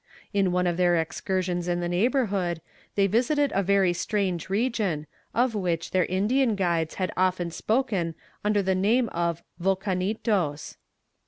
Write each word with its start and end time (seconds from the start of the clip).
In 0.33 0.51
one 0.51 0.65
of 0.65 0.77
their 0.77 0.95
excursions 0.97 1.67
in 1.67 1.79
the 1.79 1.87
neighbourhood 1.87 2.59
they 2.95 3.05
visited 3.05 3.51
a 3.53 3.61
very 3.61 3.93
strange 3.93 4.49
region, 4.49 5.05
of 5.31 5.53
which 5.53 5.91
their 5.91 6.05
Indian 6.05 6.55
guides 6.55 6.95
had 6.95 7.13
often 7.15 7.51
spoken 7.51 8.15
under 8.43 8.63
the 8.63 8.73
name 8.73 9.09
of 9.09 9.43
Volcanitos. 9.59 10.77